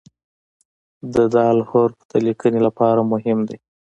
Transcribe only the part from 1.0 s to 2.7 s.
د "د" حرف د لیکنې